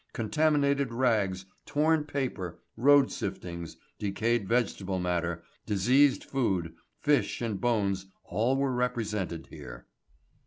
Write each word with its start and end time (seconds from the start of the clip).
Contaminated 0.13 0.91
rags, 0.91 1.45
torn 1.63 2.05
paper, 2.05 2.57
road 2.75 3.09
siftings, 3.11 3.75
decayed 3.99 4.47
vegetable 4.47 4.97
matter, 4.97 5.43
diseased 5.67 6.23
food, 6.23 6.73
fish 6.99 7.39
and 7.39 7.61
bones 7.61 8.07
all 8.23 8.57
were 8.57 8.73
represented 8.73 9.45
here. 9.51 9.85